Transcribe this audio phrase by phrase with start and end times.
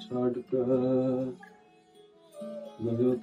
[0.00, 1.32] ਛੱਡ ਕਰ
[2.82, 3.18] ਨਗਰ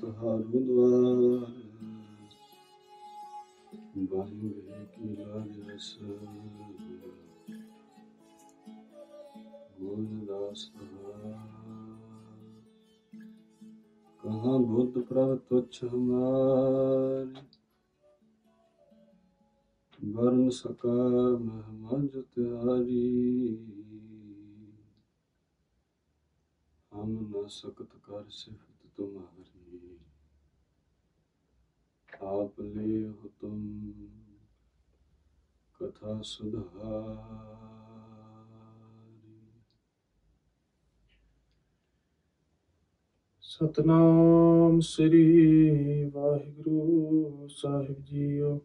[14.24, 17.42] कहा बुद्ध प्रभ तुच्छ हमारे?
[20.14, 23.91] वर्ण सकार महमा जो त्यारी
[27.02, 29.98] ਹਮ ਨਾ ਸਕਤ ਕਰ ਸਿਫਤ ਤੁਮਾਰੀ
[32.22, 33.92] ਆਪ ਲੈ ਹੁਤਮ
[35.80, 37.60] ਕਥਾ ਸੁਧਾਰੀ
[43.44, 48.60] ਸਤਨਾਮ ਸ੍ਰੀ ਵਾਹਿਗੁਰੂ ਸਾਹਿਬ ਜੀਓ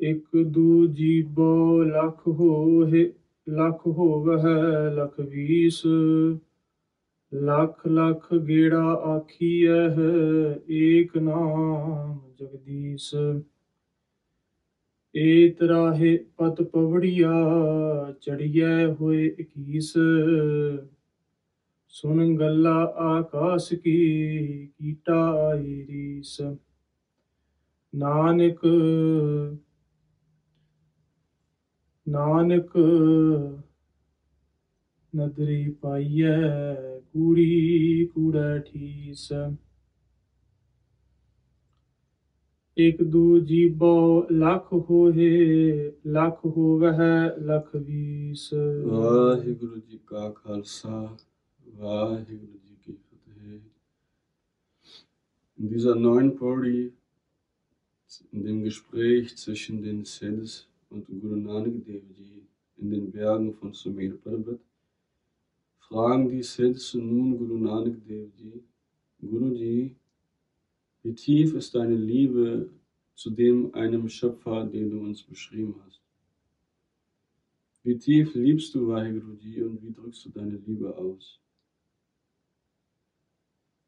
[0.00, 3.12] ਇਕ ਦੂ ਜੀਵੋ ਲਖ ਹੋਏ
[3.48, 5.82] ਲੱਖ ਹੋਵਹਿ ਲਖ ਵੀਸ,
[7.34, 9.86] ਲੱਖ ਲੱਖ ਗੇੜਾ ਆਖੀਐ
[10.70, 13.14] ਏਕ ਨਾਮ ਜਗਦੀਸ਼।
[15.16, 17.32] ਏ ਤਰਾਹੇ ਪਤ ਪਵੜੀਆ
[18.20, 19.92] ਚੜੀਐ ਹੋਏ ਇਕੀਸ।
[21.88, 26.40] ਸੁਣ ਗੱਲਾ ਆਕਾਸ ਕੀ, ਕੀਟਾ ਆਈ ਰੀਸ
[27.94, 28.66] ਨਾਨਕ
[32.08, 32.76] ਨਾਨਕ
[35.16, 39.32] ਨਦਰੀ ਪਾਈਐ ਕੂੜੀ ਕੂੜਾ ਠੀਸ।
[42.78, 48.54] ਇਕ ਦੂ ਜੀਬੋ ਲੱਖ ਹੋਏ ਲੱਖ ਹੋਵਹਿ ਲਖ ਵੀਸ।
[48.86, 51.16] ਵਾਹਿਗੁਰੂ ਜੀ ਕਾ ਖਾਲਸਾ
[51.68, 53.60] ਵਾਹਿਗੁਰੂ ਜੀ ਕੀ ਫਤਿਹ।
[55.58, 56.92] In dieser neuen Pori,
[58.32, 60.54] in dem Gespräch zwischen den Siddhs
[60.90, 64.60] und Guru Nanak Dev Ji in den Bergen von Sumir Parbat,
[65.78, 68.62] fragen die Siddhs nun Guru Nanak Dev Ji,
[69.20, 69.96] Guru Ji,
[71.02, 72.68] wie tief ist deine Liebe
[73.14, 76.02] zu dem einem Schöpfer, den du uns beschrieben hast?
[77.82, 81.40] Wie tief liebst du Vaheguru Ji und wie drückst du deine Liebe aus?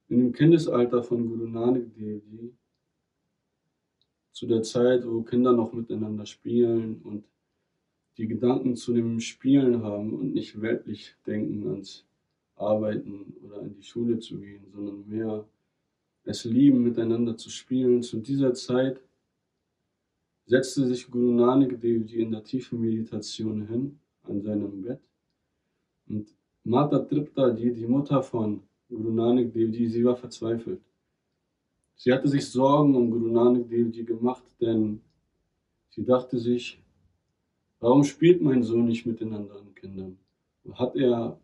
[0.08, 2.54] In dem Kindesalter von Guru Nanak Dev Ji,
[4.38, 7.24] zu der Zeit, wo Kinder noch miteinander spielen und
[8.18, 12.06] die Gedanken zu dem Spielen haben und nicht weltlich denken ans
[12.54, 15.44] Arbeiten oder in die Schule zu gehen, sondern mehr
[16.22, 18.00] es lieben, miteinander zu spielen.
[18.00, 19.00] Zu dieser Zeit
[20.46, 25.00] setzte sich Guru Nanak Dev in der tiefen Meditation hin an seinem Bett
[26.06, 26.32] und
[26.62, 30.80] Mata Tripta Ji, die Mutter von Guru Nanak Dev sie war verzweifelt.
[32.00, 35.00] Sie hatte sich Sorgen um Guru Nanak Dev Ji gemacht, denn
[35.90, 36.80] sie dachte sich,
[37.80, 40.16] warum spielt mein Sohn nicht mit den anderen Kindern?
[40.74, 41.40] Hat er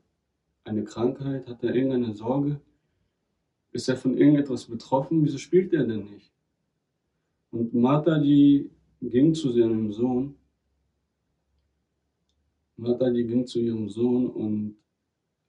[0.63, 1.49] eine Krankheit?
[1.49, 2.61] Hat er irgendeine Sorge?
[3.73, 5.25] Ist er von irgendetwas betroffen?
[5.25, 6.33] Wieso spielt er denn nicht?
[7.51, 8.71] Und Mataji
[9.01, 10.37] ging zu seinem Sohn.
[12.77, 14.77] Mataji ging zu ihrem Sohn und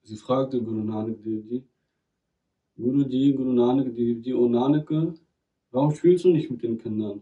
[0.01, 1.23] sie fragte Guru Nanak
[2.77, 5.17] Dev Ji, Guru Nanak Dev Ji, oh Nanake,
[5.71, 7.21] warum spielst du nicht mit den Kindern?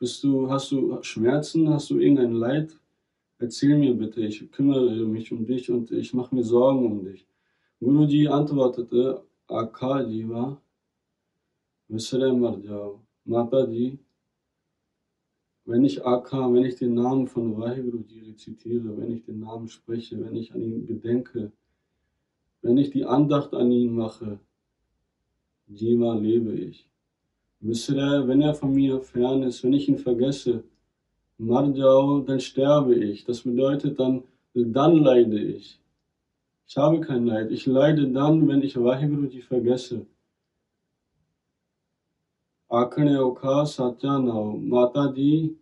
[0.00, 1.68] Bist du, hast du Schmerzen?
[1.68, 2.76] Hast du irgendein Leid?
[3.38, 7.24] Erzähl mir bitte, ich kümmere mich um dich und ich mache mir Sorgen um dich.
[7.78, 10.60] Guruji antwortete, Akha Jiva,
[11.88, 13.98] Visre Marjao, Mataji,
[15.66, 20.20] wenn ich Akha, wenn ich den Namen von Vaheguru rezitiere, wenn ich den Namen spreche,
[20.20, 21.52] wenn ich an ihn gedenke,
[22.60, 24.40] wenn ich die Andacht an ihn mache,
[25.70, 26.88] Jiva lebe ich.
[27.60, 30.64] Visre, wenn er von mir fern ist, wenn ich ihn vergesse,
[31.38, 33.24] Marjao, dann sterbe ich.
[33.24, 34.24] Das bedeutet dann,
[34.54, 35.80] dann leide ich.
[36.66, 37.50] Ich habe kein Leid.
[37.50, 40.06] Ich leide dann, wenn ich Vaheguru vergesse.
[42.68, 45.56] Akane Oka Satyanao, Mataji,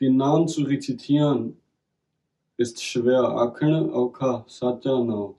[0.00, 1.56] den Namen zu rezitieren,
[2.58, 3.22] ist schwer.
[3.22, 5.36] Akane Oka Satyanao.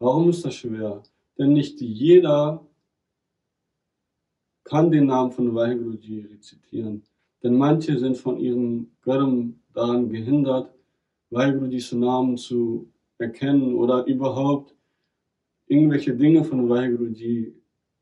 [0.00, 1.02] Warum ist das schwer?
[1.38, 2.66] Denn nicht jeder
[4.66, 5.96] kann den Namen von Vaheguru
[6.32, 7.02] rezitieren.
[7.42, 10.72] Denn manche sind von ihrem Göttem daran gehindert,
[11.30, 14.74] Vahegurujis Namen zu erkennen oder überhaupt
[15.68, 17.12] irgendwelche Dinge von Vaheguru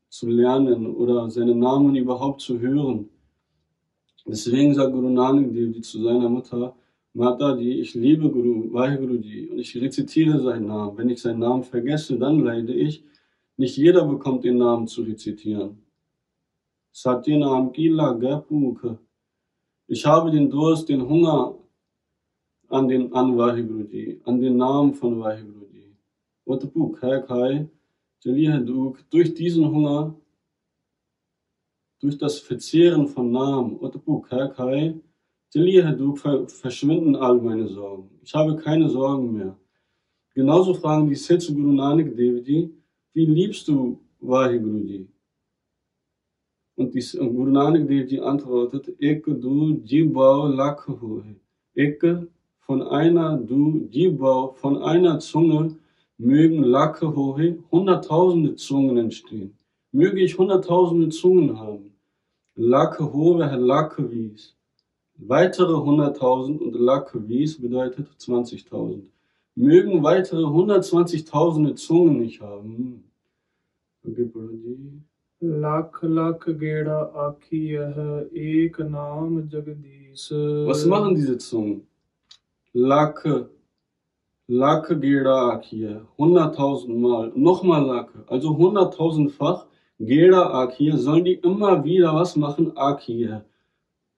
[0.09, 3.09] zu lernen oder seinen Namen überhaupt zu hören.
[4.27, 6.75] Deswegen sagt Guru Nanak Dev zu seiner Mutter,
[7.13, 10.97] Mataji, ich liebe Guru Vaheguru und ich rezitiere seinen Namen.
[10.97, 13.03] Wenn ich seinen Namen vergesse, dann leide ich.
[13.57, 15.84] Nicht jeder bekommt den Namen zu rezitieren.
[16.95, 18.97] Satyanam Kila Gapukha.
[19.87, 21.57] Ich habe den Durst, den Hunger
[22.69, 25.65] an den an Vaheguru an den Namen von Vaheguru
[26.45, 27.67] Otapu Kai Kai,
[28.23, 30.15] Jalihaduk, durch diesen Hunger,
[31.99, 34.95] durch das Verzehren von Namen, Otapu Kai Kai,
[35.53, 36.19] Jalihaduk,
[36.49, 38.09] verschwinden all meine Sorgen.
[38.23, 39.59] Ich habe keine Sorgen mehr.
[40.33, 42.73] Genauso fragen die Setsu Guru Nanak Dev Ji,
[43.11, 45.07] wie liebst du Vaheguru
[46.75, 51.35] Und, die, Guru Nanak Dev Ji antwortet, Ek du jibao lakh hohe.
[51.75, 52.01] Ek
[52.59, 55.75] von einer du jibao, von einer Zunge
[56.17, 59.57] mögen Lacke hohe, hunderttausende Zungen entstehen.
[59.91, 61.93] Möge ich hunderttausende Zungen haben.
[62.55, 64.55] Lacke hohe, Lacke wies.
[65.17, 69.05] Weitere hunderttausend und Lacke wies bedeutet zwanzigtausend
[69.55, 73.03] mögen weitere 120.000 Zungen nicht haben.
[75.44, 77.94] Lakh ਲੱਖ ਗੇੜਾ ਆਖੀ ਹੈ
[78.34, 80.32] ਏਕ ਨਾਮ Jagdish
[80.68, 81.82] Was machen diese Zungen?
[82.74, 83.20] Lakh,
[84.48, 89.66] Lakh Geda Akia, 100.000 Mal, nochmal Lakh, also 100.000-fach
[90.00, 92.72] Geda Akia, sollen die immer wieder was machen?
[92.76, 93.44] Akia.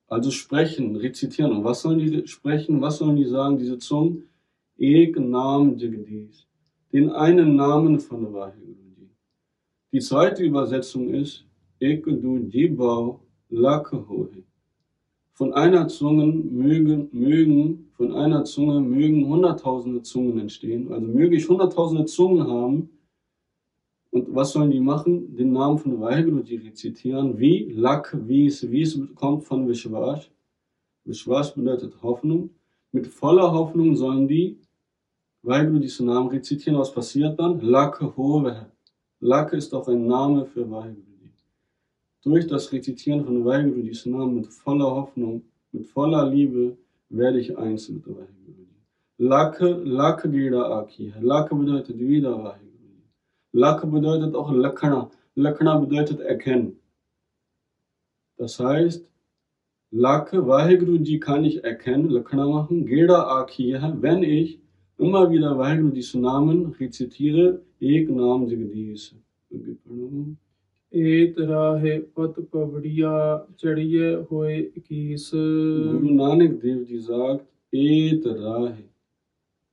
[0.09, 1.53] Also sprechen, rezitieren.
[1.53, 2.81] Und was sollen die sprechen?
[2.81, 4.29] Was sollen die sagen, diese Zungen?
[4.79, 6.47] Ek Nam Jagdish,
[6.93, 8.86] den einen Namen von Vaheguru
[9.94, 11.46] Die zweite Übersetzung ist
[11.80, 14.44] Ek Du Jibao Lakhohe.
[15.32, 20.92] Von einer Zunge mögen, mögen, von einer Zunge mögen hunderttausende Zungen entstehen.
[20.92, 22.90] Also möge ich hunderttausende Zungen haben.
[24.12, 25.34] Und was sollen die machen?
[25.38, 27.40] Den Namen von Vaheguru rezitieren.
[27.40, 27.72] Wie?
[27.72, 30.30] Lak, wie es, wie es kommt von Vishwash.
[31.06, 32.50] Vishwash bedeutet Hoffnung.
[32.92, 34.60] Mit voller Hoffnung sollen die
[35.44, 37.62] wir diesen Namen rezitieren, was passiert dann?
[37.62, 38.66] Lake Hove.
[39.20, 41.04] Lake ist auch ein Name für Vaheguru.
[42.24, 46.78] Durch das Rezitieren von Vaheguru, diesen Namen mit voller Hoffnung, mit voller Liebe,
[47.10, 48.68] werde ich eins mit Vaheguru.
[49.18, 51.14] Lake, Lake Gida Aki.
[51.20, 52.68] Lake bedeutet wieder Vaheguru.
[53.54, 55.10] Lake bedeutet auch Lakana.
[55.36, 56.80] Lakana bedeutet erkennen.
[58.38, 59.12] Das heißt,
[59.90, 62.86] Lake Vaheguru kann ich erkennen, Lakana machen.
[62.86, 64.60] Geda Aki, wenn ich
[64.99, 69.15] immer wieder Vaheguru diesen Namen rezitiere, ek Naam Jagdish.
[70.95, 73.11] ਏਤ ਰਾਹੇ ਪਤ ਪਵੜੀਆ
[73.59, 78.83] ਚੜੀਏ ਹੋਏ keys Guru Nanak Dev Ji sagt, et rahe,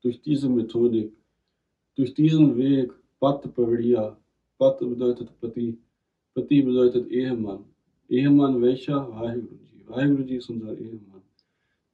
[0.03, 1.11] durch diese Methodik,
[1.97, 4.05] durch diesen Weg, Pat Pavriya,
[4.59, 5.67] Pat bedeutet Pati,
[6.35, 7.61] Pati bedeutet Ehemann.
[8.09, 8.99] Ehemann welcher?
[9.11, 9.83] Vaheguru Ji.
[9.87, 11.12] Vaheguru Ji ist unser Ehemann.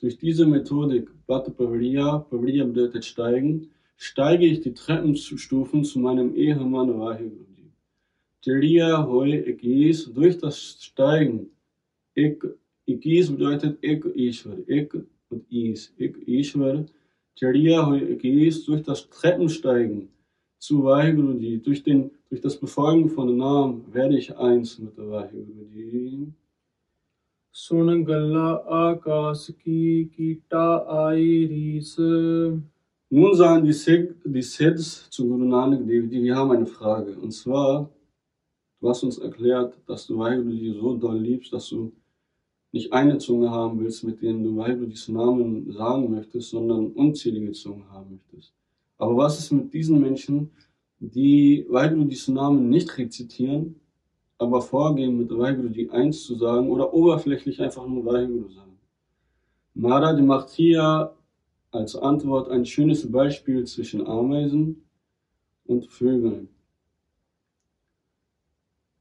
[0.01, 6.99] Durch diese Methodik, Bhakti Pavriya, Pavriya bedeutet steigen, steige ich die Treppenstufen zu meinem Ehemann
[6.99, 7.45] Vaheguru.
[8.43, 11.51] Jariya Hoi Ekis, durch das Steigen,
[12.15, 12.43] Ek,
[12.87, 14.95] Ekis bedeutet Ek Ishwar, Ek
[15.29, 16.87] und Is, Ek Ishwar,
[17.37, 20.09] Jariya Hoi Ekis, durch das Treppensteigen
[20.59, 26.33] zu Vaheguru, durch, den, durch das Befolgen von Namen werde ich eins mit der Vaheguru.
[27.58, 32.00] ਸੁਣ ਗੱਲਾਂ ਆਕਾਸ ਕੀ ਕੀਟਾ ਆਈ ਰੀਸ
[33.12, 33.74] Nun sagen die,
[34.26, 37.18] die Siddhs zu Guru Nanak Dev Ji, wir haben eine Frage.
[37.18, 37.90] Und zwar,
[38.82, 41.94] du hast uns erklärt, dass du Vaheguru so doll liebst, dass du
[42.72, 47.90] nicht eine Zunge haben willst, mit denen du Vahegurus Namen sagen möchtest, sondern unzählige Zungen
[47.90, 48.54] haben möchtest.
[48.98, 50.50] Aber was ist mit diesen Menschen,
[51.00, 53.80] die Vahegurus Namen nicht rezitieren,
[54.41, 58.79] aber vorgehen, mit Vaheguru die Eins zu sagen oder oberflächlich einfach nur Vaheguru sagen.
[59.75, 61.15] Maharaj macht hier
[61.71, 64.83] als Antwort ein schönes Beispiel zwischen Ameisen
[65.67, 66.49] und Vögeln.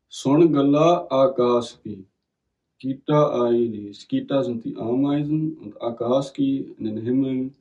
[0.09, 2.05] Sonagala Agaski.
[2.77, 4.07] Gita Aidis.
[4.07, 7.55] Gita sind die Ameisen und Agaski in den Himmeln.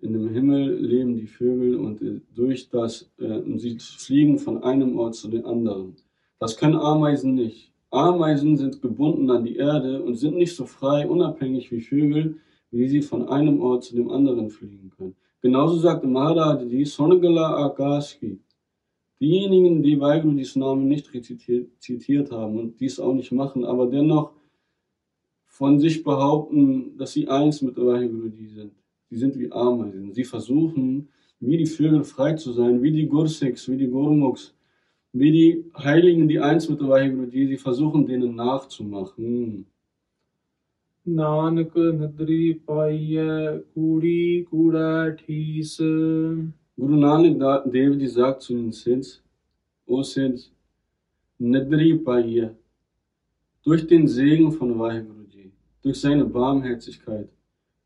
[0.00, 5.14] In dem Himmel leben die Vögel und durch das, äh, sie fliegen von einem Ort
[5.14, 5.96] zu den anderen.
[6.38, 7.72] Das können Ameisen nicht.
[7.90, 12.38] Ameisen sind gebunden an die Erde und sind nicht so frei, unabhängig wie Vögel,
[12.70, 15.16] wie sie von einem Ort zu dem anderen fliegen können.
[15.40, 18.40] Genauso sagte Maharaj die Sonagala Akashi.
[19.18, 19.98] Diejenigen, die
[20.36, 24.32] diesen Namen nicht rezitiert haben und dies auch nicht machen, aber dennoch
[25.46, 28.72] von sich behaupten, dass sie eins mit Vaigurudi sind.
[29.08, 30.12] Sie sind wie Ameisen.
[30.12, 31.08] Sie versuchen,
[31.40, 34.55] wie die Vögel frei zu sein, wie die Gurseks, wie die Gurmuks,
[35.15, 39.65] wie die Heiligen, die eins mit der Vaheguru Ji, sie versuchen denen nachzumachen.
[41.07, 45.81] Nanak ਨਦਰੀ ਪਾਈਐ ਕੂੜੀ ਕੂੜਾ ਠੀਸ
[46.77, 49.21] Guru Nanak Dev Ji sagt zu den Sids,
[49.85, 50.51] O Sids,
[51.37, 52.55] Nadri Paiya,
[53.63, 55.51] durch den Segen von Vaheguru Ji,
[55.83, 57.29] durch seine Barmherzigkeit,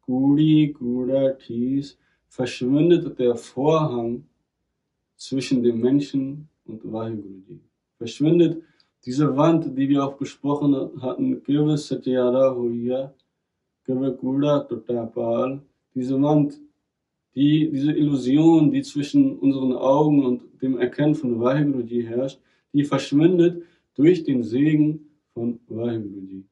[0.02, 1.98] Kudi Kuda Tis,
[2.30, 4.24] verschwindet der Vorhang
[5.16, 7.59] zwischen dem Menschen und Vaheguru
[7.99, 8.63] Verschwindet
[9.05, 11.43] diese Wand, die wir auch besprochen hatten,
[15.95, 16.61] diese Wand,
[17.35, 22.41] die, diese Illusion, die zwischen unseren Augen und dem Erkennen von Vaheguru herrscht,
[22.73, 23.63] die verschwindet
[23.95, 26.45] durch den Segen von Vaheguru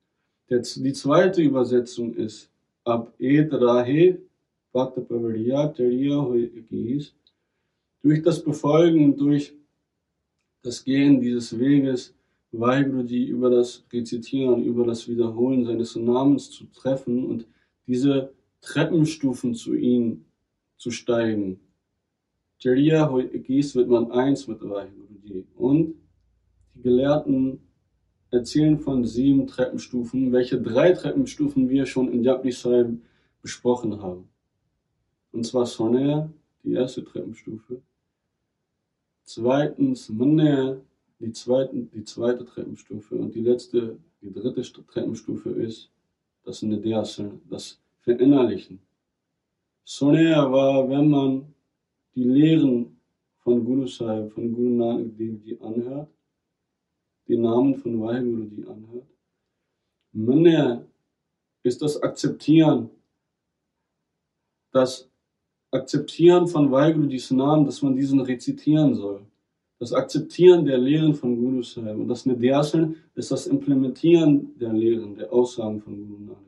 [0.51, 2.51] Die zweite Übersetzung ist
[2.85, 3.53] Ab et
[8.03, 9.58] durch das Befolgen, durch
[10.63, 12.15] das Gehen dieses Weges,
[12.53, 17.47] Vaheguru über das Rezitieren, über das Wiederholen seines Namens zu treffen und
[17.87, 20.25] diese Treppenstufen zu ihm
[20.77, 21.61] zu steigen.
[22.61, 25.95] Jariya Gis wird man eins mit Vaheguru Und
[26.75, 27.61] die Gelehrten
[28.31, 33.01] erzählen von sieben Treppenstufen, welche drei Treppenstufen wir schon in Japni Sahib
[33.43, 34.29] besprochen haben.
[35.33, 36.33] Und zwar Sonne,
[36.65, 37.83] die erste Treppenstufe.
[39.29, 40.81] Zweitens Manne,
[41.21, 43.15] die, zweiten, die zweite Treppenstufe.
[43.15, 45.91] Und die letzte, die dritte Treppenstufe ist
[46.45, 48.81] das Nidyasana, das Verinnerlichen.
[49.85, 51.55] Sonne war, wenn man
[52.15, 52.99] die Lehren
[53.41, 56.09] von Guru Sahib, von Guru Nanak Dev Ji anhört,
[57.29, 59.11] den Namen von Vaheguru Ji anhört.
[60.13, 60.87] Manne
[61.63, 62.89] ist das Akzeptieren,
[64.73, 65.11] das
[65.71, 69.21] Akzeptieren von Vahegurudis Namen, dass man diesen rezitieren soll.
[69.79, 71.99] Das Akzeptieren der Lehren von Guru Sahib.
[71.99, 76.43] Und das Nidyasan ist das Implementieren der Lehren, der Aussagen von Guru Nanak.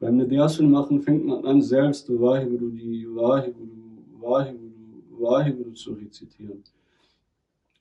[0.00, 2.72] Beim Nidyasan machen fängt man an, selbst Vaheguru,
[3.14, 3.68] Vaheguru,
[4.20, 6.64] Vaheguru, Vaheguru zu rezitieren.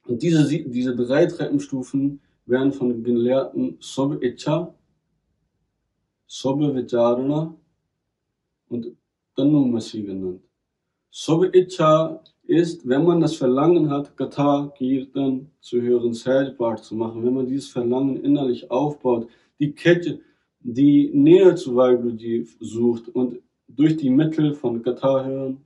[0.06, 4.74] Und diese, diese drei Treppenstufen werden von den Gelehrten Sob Icha,
[6.28, 7.54] Sob Vicharana
[8.70, 8.96] und
[9.42, 10.44] Tanumasi genannt.
[11.10, 17.24] Sob Icha ist, wenn man das Verlangen hat, Katha, Kirtan zu hören, Sajpart zu machen,
[17.24, 19.28] wenn man dieses Verlangen innerlich aufbaut,
[19.60, 20.20] die Kette,
[20.60, 25.58] die Nähe zu Vaiguruji sucht und durch die Mittel von Katha hören,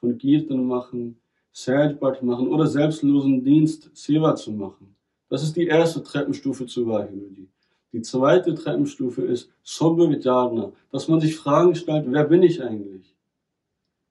[0.00, 1.16] von Kirtan machen,
[1.52, 4.96] Sajpart machen oder selbstlosen Dienst Seva zu machen.
[5.28, 7.48] Das ist die erste Treppenstufe zu Vaiguruji.
[7.92, 13.11] Die zweite Treppenstufe ist Sobbe Vidyarna, dass man sich Fragen stellt, wer bin ich eigentlich?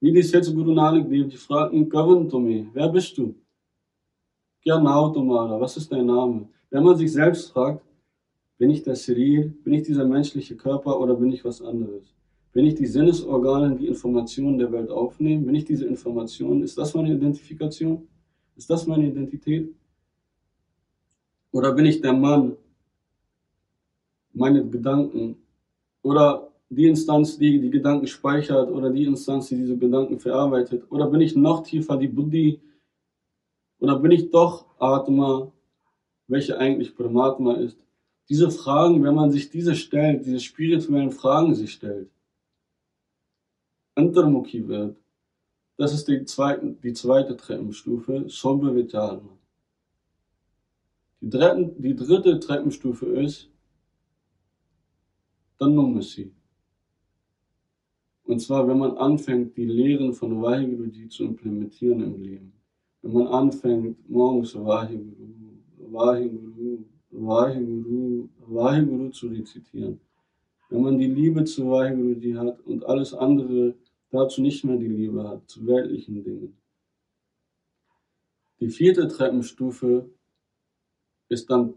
[0.04, 3.36] Wie die jetzt Guru Nanak Dev, die fragen, Kavan Tumi, wer bist du?
[4.64, 6.50] Kya Nau Tumara, was ist dein Name?
[6.72, 7.86] Wenn man sich selbst fragt,
[8.58, 12.16] bin ich der Sirir, bin ich dieser menschliche Körper oder bin ich was anderes?
[12.52, 16.96] Wenn ich die Sinnesorgane, die Informationen der Welt aufnehme, wenn ich diese Informationen, ist das
[16.96, 18.08] meine Identifikation?
[18.56, 19.72] Ist das meine Identität?
[21.52, 22.58] Oder bin ich der Mann,
[24.34, 25.38] meine Gedanken?
[26.02, 28.72] Oder die Instanz, die die Gedanken speichert?
[28.72, 30.90] Oder die Instanz, die diese Gedanken verarbeitet?
[30.90, 32.62] Oder bin ich noch tiefer die Buddhi?
[33.80, 35.52] Oder bin ich doch Atma,
[36.28, 37.78] welche eigentlich Paramatma ist?
[38.30, 42.10] Diese Fragen, wenn man sich diese stellt, diese spirituellen Fragen sich stellt,
[43.96, 44.96] Antarmukhi wird.
[45.76, 49.38] Das ist die, zweiten, die zweite Treppenstufe, Sobha Vitarna.
[51.20, 53.50] Die, dritten, die dritte Treppenstufe ist
[55.58, 56.32] Tanumasi.
[58.32, 62.54] Und zwar, wenn man anfängt, die Lehren von Vaheguru zu implementieren im Leben.
[63.02, 70.00] Wenn man anfängt, morgens Vaheguru, Vaheguru, Vaheguru, Vaheguru zu rezitieren
[70.70, 73.76] wenn man die Liebe zu Vaheguru hat und alles andere
[74.12, 76.56] dazu nicht mehr die Liebe hat, zu weltlichen Dingen.
[78.62, 80.10] Die vierte Treppenstufe
[81.28, 81.74] ist dann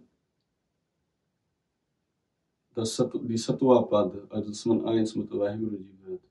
[2.74, 6.23] das, die Sattva-Pad, also dass man eins mit Vaheguru wird.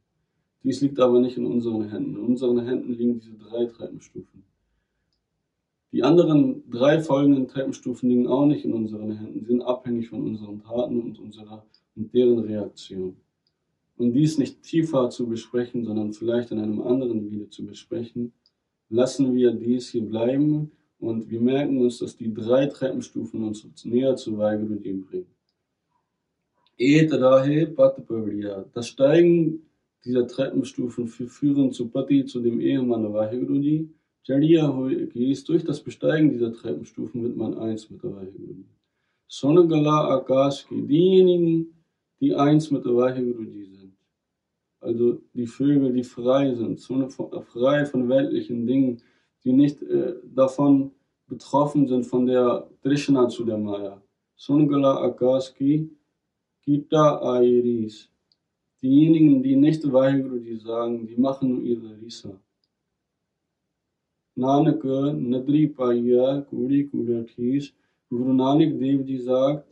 [0.64, 2.16] Dies liegt aber nicht in unseren Händen.
[2.16, 4.44] In unseren Händen liegen diese drei Treppenstufen.
[5.92, 9.42] Die anderen drei folgenden Treppenstufen liegen auch nicht in unseren Händen.
[9.42, 11.66] Sie sind abhängig von unseren Taten und unserer
[11.96, 13.18] und deren Reaktion.
[13.98, 18.34] Um dies nicht tiefer zu besprechen, sondern vielleicht in einem anderen Video zu besprechen,
[18.90, 24.16] lassen wir dies hier bleiben und wir merken uns, dass die drei Treppenstufen uns näher
[24.16, 25.28] zu Vaigarudim bringen.
[28.74, 29.62] Das Steigen
[30.06, 33.90] dieser Treppenstufen führen zu Pati, zu dem Ehemann Vahegurudi.
[34.24, 38.66] Jariya ist durch das Besteigen dieser Treppenstufen wird man eins mit der Vahegurudi.
[39.28, 41.74] Sonagala Akash, diejenigen,
[42.20, 43.98] die eins mit der Vaheguru sind.
[44.80, 49.02] Also die Vögel, die frei sind, frei von weltlichen Dingen,
[49.44, 50.92] die nicht äh, davon
[51.28, 54.02] betroffen sind, von der Trishna zu der Maya.
[54.36, 55.90] Sungala Akaski,
[56.62, 58.13] Gita Airis.
[58.84, 62.38] Diejenigen, die nicht Vaheguru sagen, die machen nur ihre Risa.
[64.36, 67.74] Nanak Nadri Paya Kuri Kuratis.
[68.10, 69.70] Guru Nanak Dev Ji sagt,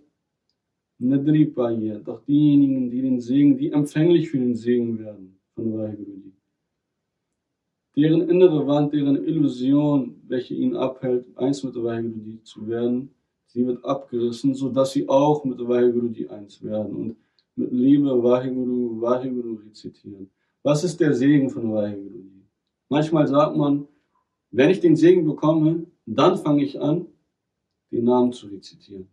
[1.00, 6.32] Nadri Paya, doch diejenigen, die den Segen, die empfänglich für den Segen werden von Vaheguru
[7.98, 13.14] Deren innere Wand, deren Illusion, welche ihn abhält, eins mit Vaheguru zu werden,
[13.48, 16.96] sie wird abgerissen, sodass sie auch mit Vaheguru eins werden.
[16.96, 17.18] Und
[17.56, 20.30] mit Liebe Vaheguru, Vaheguru rezitieren.
[20.64, 22.24] Was ist der Segen von Vaheguru?
[22.90, 23.88] Manchmal sagt man,
[24.52, 27.08] wenn ich den Segen bekomme, dann fange ich an,
[27.92, 29.08] den Namen zu rezitieren.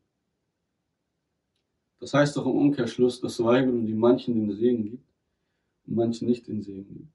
[2.00, 5.08] Das heißt doch im Umkehrschluss, dass Vaheguru die manchen den Segen gibt
[5.86, 7.12] und manchen nicht den Segen gibt.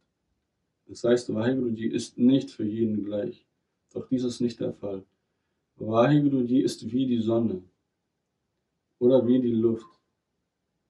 [0.88, 3.46] Das heißt, Vaheguru ist nicht für jeden gleich.
[3.94, 5.04] Doch dies ist nicht der Fall.
[5.78, 7.64] Vaheguru ist wie die Sonne
[9.00, 9.88] oder wie die Luft.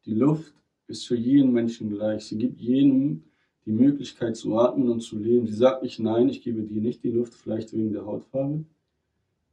[0.05, 0.53] Die Luft
[0.87, 2.25] ist für jeden Menschen gleich.
[2.25, 3.23] Sie gibt jedem
[3.65, 5.47] die Möglichkeit zu atmen und zu leben.
[5.47, 8.65] Sie sagt nicht, nein, ich gebe dir nicht die Luft, vielleicht wegen der Hautfarbe.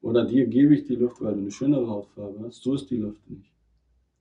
[0.02, 2.62] Oder dir gebe ich die Luft, weil du eine schönere Hautfarbe hast.
[2.62, 3.52] So ist die Luft nicht.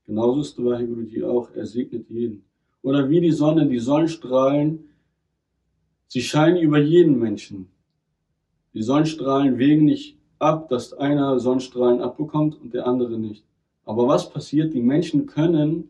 [0.05, 1.51] Genauso ist Vaheguru auch.
[1.55, 2.43] Er segnet jeden.
[2.81, 4.89] Oder wie die Sonne, die Sonnenstrahlen,
[6.07, 7.67] sie scheinen über jeden Menschen.
[8.74, 13.43] Die Sonnenstrahlen wägen nicht ab, dass einer Sonnenstrahlen abbekommt und der andere nicht.
[13.86, 14.74] Aber was passiert?
[14.74, 15.89] Die Menschen können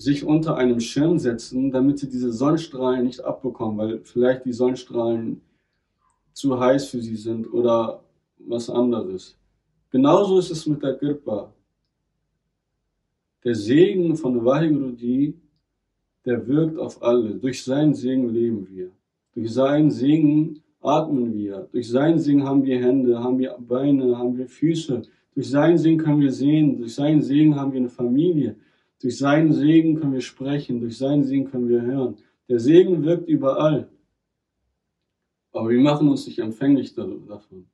[0.00, 5.42] sich unter einem Schirm setzen, damit sie diese Sonnenstrahlen nicht abbekommen, weil vielleicht die Sonnenstrahlen
[6.32, 8.02] zu heiß für sie sind oder
[8.38, 9.36] was anderes.
[9.90, 11.52] Genauso ist es mit der Kirpa.
[13.44, 14.96] Der Segen von Vaheguru
[16.24, 17.34] der wirkt auf alle.
[17.34, 18.90] Durch seinen Segen leben wir.
[19.34, 21.68] Durch seinen Segen atmen wir.
[21.72, 25.02] Durch seinen Segen haben wir Hände, haben wir Beine, haben wir Füße.
[25.34, 26.78] Durch seinen Segen können wir sehen.
[26.78, 28.56] Durch seinen Segen haben wir eine Familie.
[29.00, 30.80] Durch seinen Segen können wir sprechen.
[30.80, 32.18] Durch seinen Segen können wir hören.
[32.48, 33.88] Der Segen wirkt überall.
[35.52, 37.66] Aber wir machen uns nicht empfänglich davon.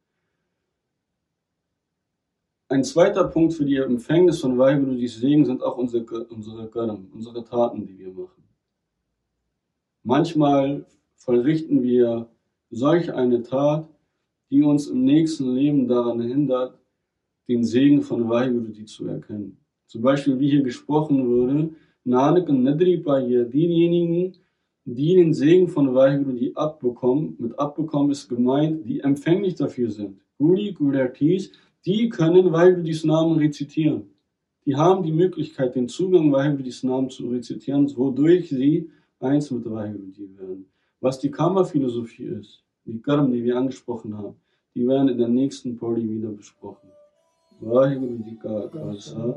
[2.69, 7.09] Ein zweiter Punkt für die Empfängnis von Vaheguru die Segen sind auch unsere, unsere Karam,
[7.13, 8.43] unsere Taten, die wir machen.
[10.03, 10.85] Manchmal
[11.15, 12.29] vollrichten wir
[12.71, 13.89] solch eine Tat,
[14.51, 16.79] die uns im nächsten Leben daran hindert,
[17.49, 19.59] den Segen von Vaheguru zu erkennen.
[19.87, 21.71] Zum Beispiel, wie hier gesprochen wurde,
[22.05, 24.35] Nanak und Nadripa hier, diejenigen,
[24.85, 30.21] die den Segen von Vaheguru abbekommen, mit abbekommen ist gemeint, die empfänglich dafür sind.
[30.39, 31.51] Guri, Gurartis,
[31.85, 34.03] die können Vahegurudis Namen rezitieren.
[34.65, 40.29] Die haben die Möglichkeit, den Zugang Vahegurudis Namen zu rezitieren, wodurch sie eins mit Vahegurudi
[40.39, 40.67] werden.
[41.01, 44.37] Was die Karma-Philosophie ist, die Karma, die wir angesprochen haben,
[44.75, 46.89] die werden in der nächsten Party wieder besprochen.
[47.61, 49.37] Vahegurudi ka Khalsa,